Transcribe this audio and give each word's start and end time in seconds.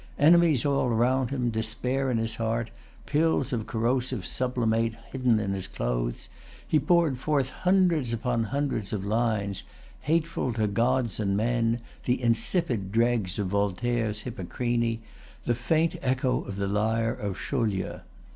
[Pg 0.17 0.29
309] 0.31 0.33
Enemies 0.33 0.65
all 0.65 0.89
round 0.89 1.29
him, 1.29 1.49
despair 1.51 2.09
in 2.09 2.17
his 2.17 2.37
heart, 2.37 2.71
pills 3.05 3.53
of 3.53 3.67
corrosive 3.67 4.25
sublimate 4.25 4.95
hidden 5.11 5.39
in 5.39 5.51
his 5.53 5.67
clothes, 5.67 6.27
he 6.67 6.79
poured 6.79 7.19
forth 7.19 7.51
hundreds 7.51 8.11
upon 8.11 8.45
hundreds 8.45 8.93
of 8.93 9.05
lines, 9.05 9.61
hateful 9.99 10.53
to 10.53 10.65
gods 10.65 11.19
and 11.19 11.37
men, 11.37 11.79
the 12.05 12.19
insipid 12.19 12.91
dregs 12.91 13.37
of 13.37 13.49
Voltaire's 13.49 14.21
Hippocrene, 14.23 15.03
the 15.45 15.53
faint 15.53 15.95
echo 16.01 16.41
of 16.45 16.55
the 16.55 16.67
lyre 16.67 17.13
of 17.13 17.37
Chaulieu. 17.37 17.99